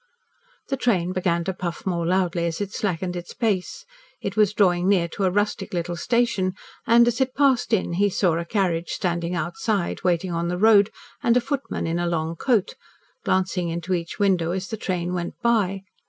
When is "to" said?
1.43-1.53, 5.09-5.25